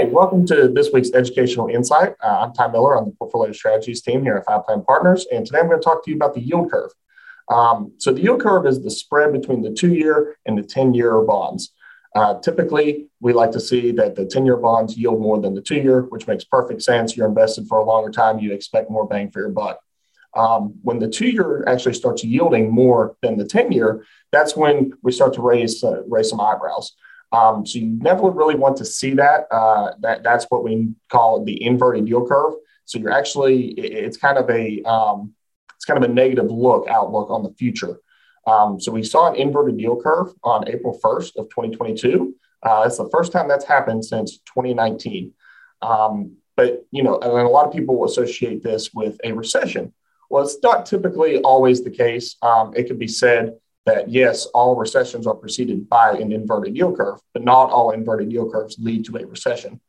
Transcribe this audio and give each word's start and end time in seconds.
Hey, 0.00 0.06
welcome 0.06 0.46
to 0.46 0.66
this 0.66 0.88
week's 0.94 1.12
Educational 1.12 1.68
Insight. 1.68 2.14
Uh, 2.24 2.38
I'm 2.40 2.54
Ty 2.54 2.68
Miller 2.68 2.96
on 2.96 3.04
the 3.04 3.10
Portfolio 3.10 3.52
Strategies 3.52 4.00
team 4.00 4.22
here 4.22 4.36
at 4.36 4.46
Fi 4.46 4.58
Plan 4.64 4.82
Partners, 4.82 5.26
and 5.30 5.44
today 5.44 5.58
I'm 5.58 5.66
going 5.66 5.78
to 5.78 5.84
talk 5.84 6.02
to 6.02 6.10
you 6.10 6.16
about 6.16 6.32
the 6.32 6.40
yield 6.40 6.70
curve. 6.70 6.90
Um, 7.50 7.92
so, 7.98 8.10
the 8.10 8.22
yield 8.22 8.40
curve 8.40 8.64
is 8.64 8.82
the 8.82 8.90
spread 8.90 9.30
between 9.30 9.60
the 9.60 9.70
two 9.70 9.92
year 9.92 10.38
and 10.46 10.56
the 10.56 10.62
10 10.62 10.94
year 10.94 11.20
bonds. 11.20 11.74
Uh, 12.16 12.40
typically, 12.40 13.08
we 13.20 13.34
like 13.34 13.50
to 13.50 13.60
see 13.60 13.92
that 13.92 14.16
the 14.16 14.24
10 14.24 14.46
year 14.46 14.56
bonds 14.56 14.96
yield 14.96 15.20
more 15.20 15.38
than 15.38 15.52
the 15.52 15.60
two 15.60 15.76
year, 15.76 16.00
which 16.08 16.26
makes 16.26 16.44
perfect 16.44 16.80
sense. 16.80 17.14
You're 17.14 17.28
invested 17.28 17.66
for 17.68 17.80
a 17.80 17.84
longer 17.84 18.10
time, 18.10 18.38
you 18.38 18.54
expect 18.54 18.90
more 18.90 19.06
bang 19.06 19.30
for 19.30 19.40
your 19.40 19.50
buck. 19.50 19.80
Um, 20.34 20.76
when 20.80 20.98
the 20.98 21.10
two 21.10 21.28
year 21.28 21.62
actually 21.66 21.92
starts 21.92 22.24
yielding 22.24 22.70
more 22.70 23.16
than 23.20 23.36
the 23.36 23.44
10 23.44 23.70
year, 23.70 24.06
that's 24.32 24.56
when 24.56 24.94
we 25.02 25.12
start 25.12 25.34
to 25.34 25.42
raise, 25.42 25.84
uh, 25.84 26.04
raise 26.08 26.30
some 26.30 26.40
eyebrows. 26.40 26.94
Um, 27.32 27.64
so 27.64 27.78
you 27.78 27.86
never 27.86 28.28
really 28.30 28.56
want 28.56 28.76
to 28.78 28.84
see 28.84 29.14
that. 29.14 29.46
Uh, 29.50 29.92
that 30.00 30.22
that's 30.22 30.46
what 30.48 30.64
we 30.64 30.90
call 31.08 31.44
the 31.44 31.62
inverted 31.62 32.08
yield 32.08 32.28
curve. 32.28 32.54
So 32.84 32.98
you're 32.98 33.12
actually 33.12 33.68
it's 33.70 34.16
kind 34.16 34.36
of 34.36 34.50
a 34.50 34.82
um, 34.82 35.32
it's 35.76 35.84
kind 35.84 36.02
of 36.02 36.10
a 36.10 36.12
negative 36.12 36.50
look 36.50 36.88
outlook 36.88 37.30
on 37.30 37.42
the 37.42 37.52
future. 37.52 38.00
Um, 38.46 38.80
so 38.80 38.90
we 38.90 39.02
saw 39.02 39.30
an 39.30 39.36
inverted 39.36 39.78
yield 39.78 40.02
curve 40.02 40.32
on 40.42 40.68
April 40.68 40.98
1st 41.02 41.36
of 41.36 41.48
2022. 41.50 42.34
Uh, 42.62 42.82
it's 42.86 42.98
the 42.98 43.08
first 43.10 43.32
time 43.32 43.48
that's 43.48 43.64
happened 43.64 44.04
since 44.04 44.38
2019. 44.38 45.32
Um, 45.82 46.36
but 46.56 46.84
you 46.90 47.02
know, 47.02 47.18
and 47.18 47.32
a 47.32 47.48
lot 47.48 47.66
of 47.66 47.72
people 47.72 48.04
associate 48.04 48.62
this 48.62 48.92
with 48.92 49.18
a 49.24 49.32
recession. 49.32 49.94
Well, 50.28 50.44
it's 50.44 50.58
not 50.62 50.86
typically 50.86 51.40
always 51.40 51.82
the 51.82 51.90
case. 51.90 52.36
Um, 52.42 52.72
it 52.76 52.84
could 52.84 52.98
be 52.98 53.08
said 53.08 53.54
that 53.86 54.10
yes, 54.10 54.46
all 54.46 54.76
recessions 54.76 55.26
are 55.26 55.34
preceded 55.34 55.88
by 55.88 56.12
an 56.12 56.32
inverted 56.32 56.76
yield 56.76 56.96
curve, 56.96 57.20
but 57.32 57.42
not 57.42 57.70
all 57.70 57.90
inverted 57.90 58.30
yield 58.30 58.52
curves 58.52 58.76
lead 58.78 59.04
to 59.06 59.16
a 59.16 59.26
recession. 59.26 59.80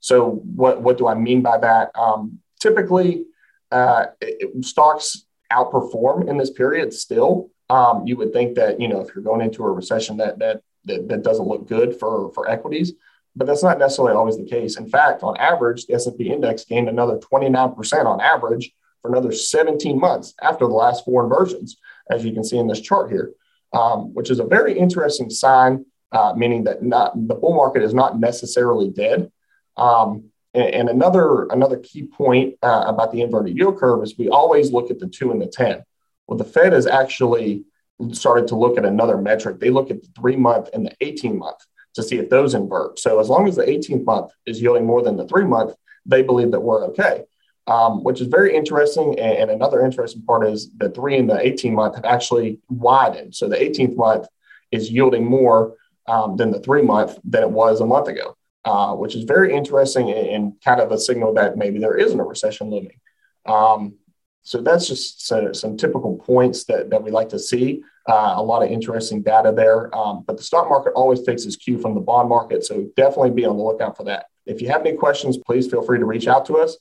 So, 0.00 0.30
what, 0.30 0.82
what 0.82 0.98
do 0.98 1.06
I 1.08 1.14
mean 1.14 1.42
by 1.42 1.58
that? 1.58 1.90
Um, 1.94 2.40
typically, 2.60 3.24
uh, 3.70 4.06
it, 4.20 4.64
stocks 4.64 5.26
outperform 5.52 6.28
in 6.28 6.36
this 6.36 6.50
period 6.50 6.92
still. 6.92 7.50
Um, 7.70 8.06
you 8.06 8.16
would 8.16 8.32
think 8.32 8.56
that 8.56 8.80
you 8.80 8.88
know 8.88 9.00
if 9.00 9.14
you're 9.14 9.24
going 9.24 9.40
into 9.40 9.64
a 9.64 9.70
recession 9.70 10.16
that 10.18 10.38
that 10.38 10.62
that, 10.84 11.08
that 11.08 11.22
doesn't 11.22 11.48
look 11.48 11.68
good 11.68 11.98
for 11.98 12.30
for 12.32 12.48
equities, 12.48 12.92
but 13.34 13.46
that's 13.46 13.62
not 13.62 13.78
necessarily 13.78 14.14
always 14.14 14.36
the 14.36 14.44
case. 14.44 14.76
In 14.76 14.88
fact, 14.88 15.22
on 15.22 15.36
average, 15.36 15.86
the 15.86 15.94
S&P 15.94 16.30
index 16.30 16.64
gained 16.64 16.88
another 16.88 17.18
29% 17.18 18.06
on 18.06 18.20
average 18.20 18.72
for 19.02 19.10
another 19.10 19.32
17 19.32 19.98
months 19.98 20.34
after 20.42 20.66
the 20.66 20.74
last 20.74 21.04
four 21.04 21.24
inversions, 21.24 21.76
as 22.10 22.24
you 22.24 22.32
can 22.32 22.44
see 22.44 22.58
in 22.58 22.66
this 22.66 22.80
chart 22.80 23.10
here, 23.10 23.32
um, 23.72 24.14
which 24.14 24.30
is 24.30 24.40
a 24.40 24.44
very 24.44 24.78
interesting 24.78 25.30
sign, 25.30 25.84
uh, 26.12 26.32
meaning 26.36 26.64
that 26.64 26.82
not, 26.82 27.12
the 27.28 27.34
bull 27.34 27.54
market 27.54 27.82
is 27.82 27.94
not 27.94 28.18
necessarily 28.18 28.90
dead. 28.90 29.30
Um, 29.76 30.30
and, 30.54 30.74
and, 30.74 30.88
another, 30.88 31.44
another 31.46 31.78
key 31.78 32.04
point 32.04 32.54
uh, 32.62 32.84
about 32.86 33.12
the 33.12 33.20
inverted 33.20 33.56
yield 33.56 33.78
curve 33.78 34.02
is 34.02 34.16
we 34.16 34.28
always 34.28 34.72
look 34.72 34.90
at 34.90 34.98
the 34.98 35.08
two 35.08 35.30
and 35.30 35.40
the 35.40 35.46
10. 35.46 35.82
Well, 36.26 36.38
the 36.38 36.44
Fed 36.44 36.72
has 36.72 36.86
actually 36.86 37.64
started 38.12 38.48
to 38.48 38.56
look 38.56 38.78
at 38.78 38.84
another 38.84 39.18
metric. 39.18 39.60
They 39.60 39.70
look 39.70 39.90
at 39.90 40.02
the 40.02 40.08
three 40.18 40.36
month 40.36 40.70
and 40.72 40.86
the 40.86 40.92
18 41.00 41.38
month 41.38 41.58
to 41.94 42.02
see 42.02 42.18
if 42.18 42.28
those 42.28 42.54
invert. 42.54 42.98
So 42.98 43.20
as 43.20 43.28
long 43.28 43.48
as 43.48 43.56
the 43.56 43.64
18th 43.64 44.04
month 44.04 44.32
is 44.46 44.60
yielding 44.60 44.86
more 44.86 45.02
than 45.02 45.16
the 45.16 45.26
three 45.26 45.44
month, 45.44 45.74
they 46.04 46.22
believe 46.22 46.50
that 46.52 46.60
we're 46.60 46.84
okay 46.86 47.24
um, 47.66 48.02
which 48.04 48.20
is 48.20 48.28
very 48.28 48.54
interesting. 48.54 49.18
And, 49.18 49.50
another 49.50 49.84
interesting 49.84 50.22
part 50.22 50.46
is 50.46 50.70
the 50.76 50.90
three 50.90 51.16
and 51.16 51.28
the 51.28 51.38
18 51.38 51.74
month 51.74 51.96
have 51.96 52.04
actually 52.04 52.60
widened. 52.68 53.34
So 53.34 53.48
the 53.48 53.56
18th 53.56 53.96
month 53.96 54.26
is 54.70 54.90
yielding 54.90 55.24
more 55.24 55.74
um, 56.06 56.36
than 56.36 56.50
the 56.50 56.60
three 56.60 56.82
month 56.82 57.18
than 57.24 57.42
it 57.42 57.50
was 57.50 57.80
a 57.80 57.86
month 57.86 58.08
ago, 58.08 58.36
uh, 58.64 58.94
which 58.94 59.14
is 59.14 59.24
very 59.24 59.54
interesting 59.54 60.10
and, 60.12 60.52
kind 60.64 60.80
of 60.80 60.92
a 60.92 60.98
signal 60.98 61.34
that 61.34 61.56
maybe 61.56 61.78
there 61.78 61.96
isn't 61.96 62.20
a 62.20 62.24
recession 62.24 62.70
looming. 62.70 63.00
Um, 63.46 63.94
so 64.42 64.60
that's 64.60 64.86
just 64.86 65.26
some, 65.26 65.54
some, 65.54 65.76
typical 65.76 66.16
points 66.18 66.64
that, 66.64 66.90
that 66.90 67.02
we 67.02 67.10
like 67.10 67.30
to 67.30 67.38
see. 67.38 67.82
Uh, 68.08 68.34
a 68.36 68.42
lot 68.42 68.62
of 68.62 68.70
interesting 68.70 69.22
data 69.22 69.50
there. 69.50 69.92
Um, 69.96 70.22
but 70.24 70.36
the 70.36 70.44
stock 70.44 70.68
market 70.68 70.92
always 70.94 71.22
takes 71.22 71.44
its 71.44 71.56
cue 71.56 71.80
from 71.80 71.94
the 71.94 72.00
bond 72.00 72.28
market. 72.28 72.64
So 72.64 72.88
definitely 72.94 73.30
be 73.30 73.44
on 73.44 73.56
the 73.56 73.62
lookout 73.64 73.96
for 73.96 74.04
that. 74.04 74.26
If 74.46 74.62
you 74.62 74.68
have 74.68 74.82
any 74.86 74.96
questions, 74.96 75.36
please 75.36 75.68
feel 75.68 75.82
free 75.82 75.98
to 75.98 76.04
reach 76.04 76.28
out 76.28 76.46
to 76.46 76.58
us. 76.58 76.76